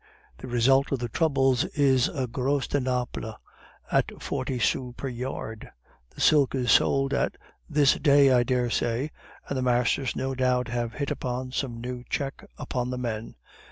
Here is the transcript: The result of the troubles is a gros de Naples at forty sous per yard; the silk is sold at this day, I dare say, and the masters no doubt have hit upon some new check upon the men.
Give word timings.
The 0.39 0.47
result 0.47 0.91
of 0.91 0.97
the 0.97 1.09
troubles 1.09 1.63
is 1.63 2.07
a 2.09 2.25
gros 2.25 2.65
de 2.67 2.79
Naples 2.79 3.35
at 3.91 4.07
forty 4.19 4.57
sous 4.57 4.95
per 4.97 5.07
yard; 5.07 5.69
the 6.09 6.19
silk 6.19 6.55
is 6.55 6.71
sold 6.71 7.13
at 7.13 7.37
this 7.69 7.93
day, 7.99 8.31
I 8.31 8.41
dare 8.41 8.71
say, 8.71 9.11
and 9.47 9.55
the 9.55 9.61
masters 9.61 10.15
no 10.15 10.33
doubt 10.33 10.69
have 10.69 10.93
hit 10.95 11.11
upon 11.11 11.51
some 11.51 11.79
new 11.79 12.03
check 12.09 12.43
upon 12.57 12.89
the 12.89 12.97
men. 12.97 13.35